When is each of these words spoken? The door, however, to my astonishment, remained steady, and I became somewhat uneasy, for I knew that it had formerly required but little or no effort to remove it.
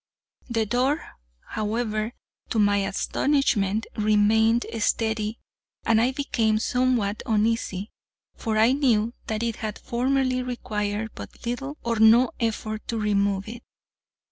The 0.49 0.65
door, 0.65 0.99
however, 1.49 2.13
to 2.49 2.57
my 2.57 2.77
astonishment, 2.77 3.85
remained 3.95 4.65
steady, 4.79 5.37
and 5.85 6.01
I 6.01 6.11
became 6.11 6.57
somewhat 6.57 7.21
uneasy, 7.27 7.91
for 8.35 8.57
I 8.57 8.71
knew 8.71 9.13
that 9.27 9.43
it 9.43 9.57
had 9.57 9.77
formerly 9.77 10.41
required 10.41 11.11
but 11.13 11.45
little 11.45 11.77
or 11.83 11.99
no 11.99 12.31
effort 12.39 12.87
to 12.87 12.97
remove 12.97 13.47
it. 13.47 13.61